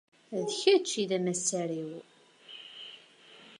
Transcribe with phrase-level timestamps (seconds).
[0.45, 1.91] D kečč i d amassar-iw.